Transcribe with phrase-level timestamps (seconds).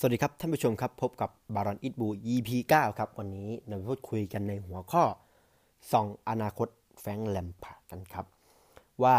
[0.00, 5.04] สวัสดีครับท่านผู้ชมครับ พบกับบารอนอิทบู EP 9 ครับ วันนี้เราพูดคุยกันในหัวข้อ
[5.92, 6.68] ส่องอนาคต
[7.00, 8.26] แฟงแลมพากันครับ
[9.02, 9.18] ว่า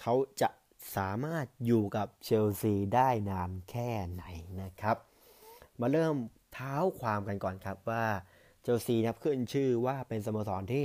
[0.00, 0.48] เขาจะ
[0.96, 4.24] สามารถอยู่กับเชลซีได้นานแค่ไหน
[4.62, 4.96] นะครับ
[5.80, 6.14] มาเริ่ม
[6.52, 8.04] เท้าความกันก่อนครับว่า
[8.62, 10.84] เชลซีนับขึ้นชื่อว่าเป็นสโมสรที่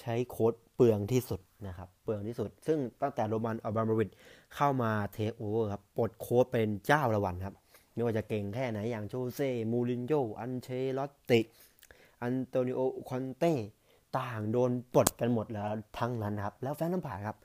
[0.00, 4.10] ใช้โค้ดเปลืองที่สุดนะครับเปลืองที่สุด ซึ่งตั้งแต่โรมันอัลบามวิด
[4.54, 7.56] เข้ามาเทคโอเวอร์ครับปลดโค้ชเป็นจ้าละหวั่นครับ
[7.98, 11.40] ไม่ว่าจะเก่งแค่ไหนอย่างโจเซ่มูรินโญ่อันเชล็อตติ
[12.22, 13.52] อันโตนิโอคอนเต้
[14.18, 15.66] ต่างโดนปลดกันหมดแล้ว
[15.98, 17.36] ทั้งนั้นครับ แล้วแฟรงค์แลมพาร์ดครับ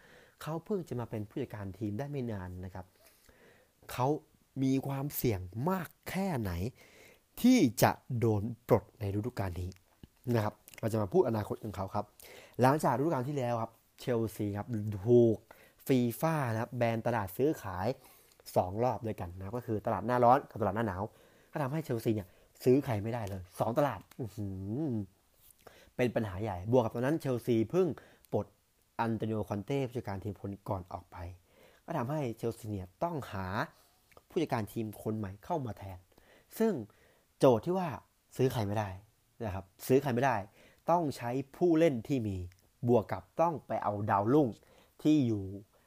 [0.41, 2.85] เขาเพิ่งจะมาเป็นผู้จัดการทีมได้ไม่นานนะครับ
[3.91, 4.07] เขา
[4.63, 5.39] มีความเสี่ยง
[5.69, 6.51] มากแค่ไหน
[7.41, 9.69] ที่จะโดนปลดในฤดูกาลนี้
[10.35, 12.05] นะครับเราจะมาพูดอนาคตของเขาครับ
[12.61, 14.67] หลังจากฤดูกาลที่แล้วครับเชลซีครับ
[15.07, 15.37] ถูก
[15.87, 17.87] ฟีฟ่านะครับแบนตลาดซื้อขาย
[18.55, 21.03] สองรอบด้วยกันนะก็คือตลาดหน้าร้อนกับตลาดหน้าหนาว
[21.51, 22.27] ก็ทำให้เชลซีเนี่ย
[22.63, 23.99] ซื้อใครไม่ได้เลยสองตลาด
[25.95, 27.87] เป็นปัญหาใหญ่ บวกกับตอนนั้นเชลซีเพิ่ง
[28.33, 28.45] ปลด
[28.99, 31.17] อันโตนิโอคอนเต้ผู้จัดการทีมคนก่อนออกไป
[31.85, 33.45] ก็ทำให้เชลซีเนี่ยต้องหา
[34.29, 35.99] ผู้จัดการทีมคนใหม่เข้ามาแทน
[36.59, 36.73] ซึ่ง
[37.39, 37.87] โจทย์ที่ว่า
[38.37, 38.89] ซื้อใครไม่ได้
[39.45, 40.35] นะครับซื้อใครไม่ได้
[40.89, 42.37] ต้องใช้ผู้เล่นที่มี
[42.87, 44.47] บวกกับต้องไปเอาดาวรุ่ง
[45.03, 45.43] ที่อยู่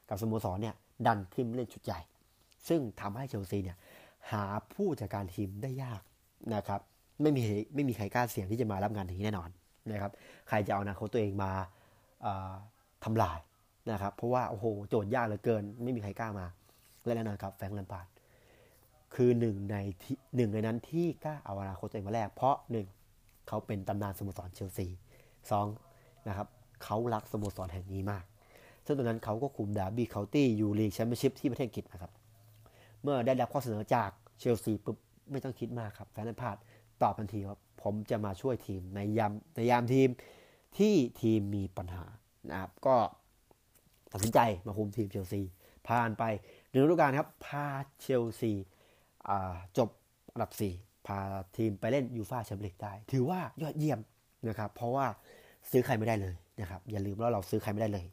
[0.09, 0.75] กับสโมสรเนี่ย
[1.07, 1.99] ดันขึ้นเล่นชุดใหญ่
[2.69, 3.77] ซึ่งทำให้เชลซีเนี่ย
[4.31, 6.01] หาผู้จัดการทีมได้ยาก
[6.55, 6.81] นะครับ
[7.21, 7.43] ไม่มี
[7.75, 9.49] ไม่มีใครกล้าเสี่ยงที่จะมารับงานอย่างนี้แน่นอน
[9.91, 10.11] นะครับ
[10.47, 11.51] ใครจะเอาอนาคตตัวเองมา
[13.03, 13.39] ทำลาย
[13.91, 16.45] นะครับ เพราะว่าโอ้โหโจทย์ยากเหลือเกิน ไม่มีใครกล้ามา
[17.03, 18.07] และแน่นอนครับแฟรงค์แลมพาด
[19.15, 22.87] คือหนึ่งในที่หนึ่งในนั้นที่กล้าเอาอนาคตตัวเองมาแลกเพราะหนึ่ง
[23.47, 24.87] เขาเป็นตำนานสโมสรเชลซี
[25.51, 25.67] สอง
[26.27, 26.47] นะครับ
[26.83, 28.23] เขารักสโมสรแห่งนี้มาก
[28.85, 32.11] ซึ่งตอนนั้นเขาก็คุมดาร์บี้เคาน์ตี้อยู่ลีกแชมเปี้ยนชิพที่ประเทศอังกฤษนะครับ
[33.03, 34.09] เมื่อได้รับข้อเสนอจาก
[34.39, 34.97] เชลซีปุ๊บ
[35.31, 36.57] ไม่ต้องคิดมากครับแฟรงค์แลมพาร์ด
[37.01, 40.09] ตอบทันทีว่าผมจะมาช่วยทีมในยามในยามทีม
[40.77, 42.05] ที่ทีมมีปัญหา
[42.49, 42.95] นะครับก็
[44.11, 45.41] ตัดสินใจมาคุมทีมเชลซี
[45.87, 46.23] ผ่านไป
[46.71, 47.65] หนึ่งฤดูกาลครับพา
[48.01, 48.51] เชลซี
[49.77, 49.89] จบ
[50.33, 51.19] อันดับ 4 พา
[51.57, 53.99] ทีมไปเล่นยูฟ่าแชมเปี้ยนลีกได้ ถือว่ายอดเยี่ยม
[54.47, 55.05] นะครับ เพราะว่า
[55.71, 58.05] ซื้อใครไม่ได้เลยนะครับ อย่าลืมว่าเราซื้อใครไม่ได้เลย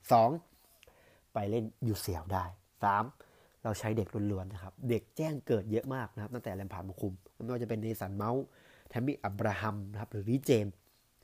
[0.62, 1.34] 2.
[1.34, 2.44] ไปเล่น UCL ได้
[2.93, 3.34] 3.
[3.64, 7.14] เราใช้เด็กล้วนๆนะครับ เด็กแจ้งเกิดเยอะมากนะครับ ตั้งแต่แลมพาร์ดมาคุม
[7.44, 8.42] ไม่ว่าจะเป็นเมสันเมาท์
[8.88, 10.66] แทมมี่อับราฮัมนะครับหรือรีซเจมส์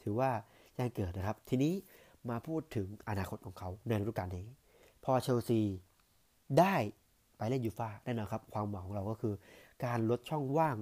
[0.02, 0.30] ถือว่า
[0.74, 1.72] แจ้งเกิดนะครับ ทีนี้
[2.30, 4.46] มาพูดถึงอนาคตของเขาในฤดูกาลนี้
[5.04, 5.60] พอเชลซี
[6.58, 6.74] ได้
[7.36, 9.34] ไปเล่นยูฟ่าแน่นอนครับ ความหวังของเราก็คือ
[9.84, 10.76] การลดช่องว่าง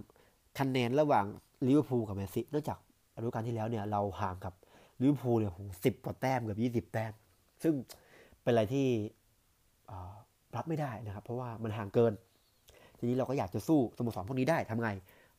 [0.59, 1.27] คะแนนระหว่าง
[1.67, 2.79] ลิเวอร์พูลกับแมนซิตี้เนื่องจาก
[3.19, 4.55] ฤดูกาลที่แล้วเนี่ยเราห่างกับ
[5.01, 5.53] ลิเวอร์พูลเนี่ย
[5.85, 7.13] สิบกว่าแต้มเกือบยี่สิบแต้ม
[7.63, 7.75] ซึ่ง
[8.43, 8.87] เป็นอะไรที่
[10.57, 12.13] รับไม่ได้นะครับ เพราะว่ามันห่างเกิน
[12.99, 14.91] ทีนี้เราก็อยากจะสู้สโมสรพวกนี้ได้ทำไง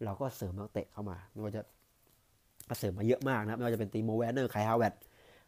[0.06, 1.62] เราก็เสริมนักเตะเข้ามาไม่ว่าจะ
[2.80, 4.94] เสริมมาเยอะมากนะไม่ว่าจะเป็นติโมแวร์เนอร์ไคฮาแวร์ตซ์ฮา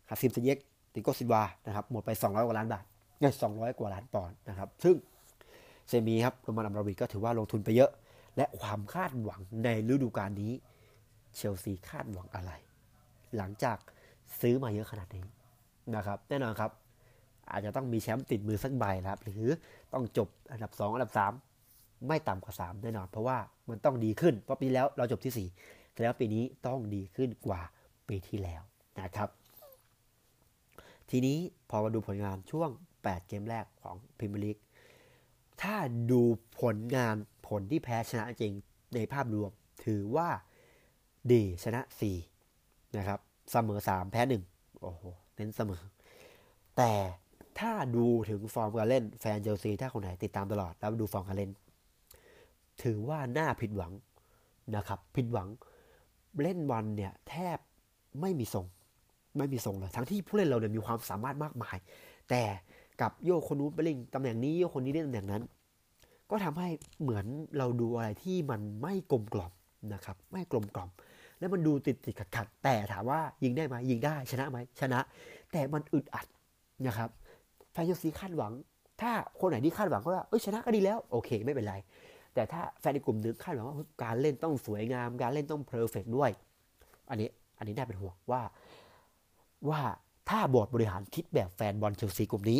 [0.07, 0.57] คิมซิเยค
[0.94, 2.83] ติอาโก้ซิลวานะครับหมดไป 200 กว่าล้านบาท
[3.19, 4.95] เงิน200กว่าล้านปอนด์นะครับ ซึ่ง
[5.88, 7.91] เสี่ยหมีครับโรมันอบราโมวิช็ถือว่าลงทุนไปเยอะ
[8.38, 10.53] และความคาดหวังในฤดูกาลนี้
[11.35, 12.51] เชลซีคาดหวังอะไร
[13.38, 13.77] หลังจาก
[14.39, 15.25] ซื้อมาเยอะขนาดนี้
[15.95, 16.71] นะครับ แน่นอนครับ
[17.51, 19.45] อาจจะต้องมีแชมป์ติดมือสักใบนะครับ หรือ
[19.94, 21.13] ต้องจบอันดับ 2 อันดับ
[21.57, 23.38] 3 ไม่ต่ำกว่า 3 แน่นอน เพราะว่า
[23.69, 27.62] มันต้องดีขึ้น เพราะปีแล้วเราจบที่ 4 แต่แล้วปีนี้ต้องดีขึ้นกว่า
[28.07, 28.62] ปีที่แล้ว
[29.00, 29.29] นะครับ
[31.09, 31.38] ทีนี้
[31.69, 32.69] พอมาดูผลงานช่วง
[33.01, 34.57] 8 เกมแรกของพรีเมียร์ลีก
[35.62, 35.75] ถ้า
[36.12, 36.22] ดู
[36.59, 37.16] ผลงาน
[37.47, 38.53] ผลที่แพ้ชนะจริง
[38.95, 39.51] ในภาพรวม
[39.85, 40.29] ถือว่า
[41.31, 41.81] ดีชนะ
[42.38, 43.19] 4 นะครับ
[43.51, 45.01] เสมอ 3 แพ้ 1 โอ้โห
[45.35, 45.81] เน้นเสมอ
[46.78, 46.91] แต่
[47.61, 51.51] ถ้าดูถึงฟอร์มการเล่นแฟนเชลซีถ้าคนไหนติดตามตลอดแล้วดูฟอร์มการเล่น
[52.83, 53.91] ถือว่าน่าผิดหวัง
[54.75, 55.47] นะครับ ผิดหวัง
[56.44, 57.57] เล่นบอลเนี่ยแทบ
[58.21, 58.66] ไม่มีทรง
[59.38, 61.77] ไม่มีทรงเลยทั้งที่ผู้เล่นเราเนี่ยมีความสามารถมากมาย
[62.30, 62.41] แต่
[63.01, 65.44] กับโยคนนู้นไปเล่นตำแหน่งนี้โยคนนี้เล่นตำแหน่งนั้น
[66.30, 66.69] ก็ทำให้
[67.01, 67.25] เหมือน
[67.57, 69.51] เราดูอะไรที่มันไม่กลมกล่อม
[69.94, 70.89] นะครับ ไม่กลมกล่อม
[71.39, 75.00] แล้วมันดูติดติดขัดขัดแต่ถามว่ายิงได้ไหมยิงได้ชนะไหมชนะ
[75.51, 76.25] แต่มันอึดอัด
[76.88, 77.09] นะครับ
[77.71, 78.53] แฟนเชลซีคาดหวัง
[79.01, 81.75] ถ้าคนไหนที่คาดหวังว่าเอ้ยชนะก็ดีแล้วโอเค ไม่เป็นไร
[82.33, 86.31] แต่ถ้าแฟนในกลุ่มนึงคาดหวังว่าการเล่นต้องสวยงาม การเล่นต้อง perfect ด้วย
[87.09, 88.41] อันนี้อันนี้น่าเป็นห่วงว่า
[89.69, 89.81] ว่า
[90.29, 92.59] ถ้าบอร์ดบริหารคิดแบบแฟนบอลเชลซีกลุ่มนี้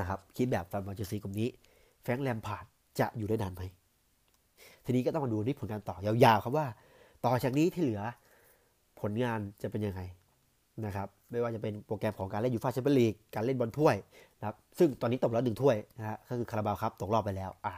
[0.00, 1.48] นะครับคิดแบบแฟนบอลเชลซีกลุ่มนี้
[2.02, 2.64] แฟรงค์แลมพาร์ด
[3.00, 3.62] จะอยู่ได้นานไหม
[4.84, 6.66] ทีนี้ก็ต้องมาดูที่ผลงานต่อยาวๆครับว่า
[7.24, 8.02] ต่อจากนี้ที่เหลือ
[9.00, 10.00] ผลงานจะเป็นยังไง
[10.86, 13.96] นะครับไม่ว่าจะเป็นโปรแกรมของการเล่นยูฟ่าแชมเปี้ยนลีกการเล่นบอลถ้วย
[14.38, 17.74] นะครับซึ่งตอนนี้ตกแล้วหนึ่งถ้วยนะฮะก็คือคาราบาวครับตกรอบไปแล้วอ่า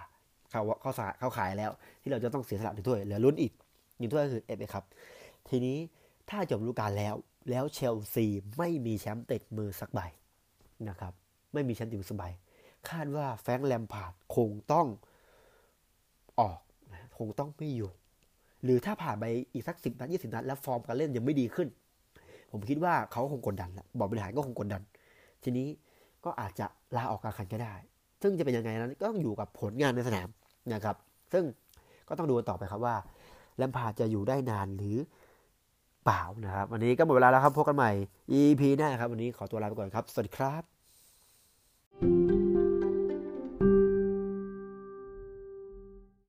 [0.50, 1.70] เข้าเขาสาเข้าขายแล้ว
[2.02, 3.52] ที่เราจะต้องเสียสละหนึ่งถ้วยเหลือลุ้นอีก
[3.98, 4.84] หนึ่งถ้วยก็คือเอฟเอครับ
[5.48, 5.76] ทีนี้
[6.30, 7.14] ถ้าจบฤดูกาลแล้ว
[7.50, 8.26] แล้วเชลซี
[8.58, 10.00] ไม่มีแชมป์ติดมือสักใบ
[10.88, 11.12] นะครับ
[11.52, 12.24] ไม่มีแชมป์ติดมือสักใบ
[12.88, 14.86] คาดว่าแฟรงค์แลมพาร์ดคงต้อง
[16.40, 16.58] ออก
[16.92, 17.90] นะคงต้องไม่อยู่
[18.64, 21.68] หรือถ้าผ่านไปอีกสักสิบนัดยี่สิบนัดแล้วฟอร์มการเล่นยังไม่ดีขึ้น
[22.56, 24.82] ผมคิดว่าเขาคงกดดันแล้วบอร์ดบริหารก็คงกดดัน
[25.44, 25.68] ทีนี้
[26.24, 26.66] ก็อาจจะ
[26.96, 27.74] ลาออกกลางคันก็ได้
[28.22, 30.28] ซึ่งจะเป็นยังไงนั้นก็ต้องอยู่กับผลงานในสนาม
[30.72, 30.96] นะครับ
[31.32, 31.44] ซึ่ง
[32.08, 32.96] ก็ต้องดูต่อไปครับว่า
[33.56, 34.98] แลมพาร์ดจะอยู่ได้นานหรือ
[36.04, 37.90] เปล่านะครับ วันนี้ก็หมดเวลาแล้วครับพบกันใหม่
[38.32, 40.75] EP หน้าครับ วันนี้ขอตัวลาไปก่อนครับ สวัสดีครับ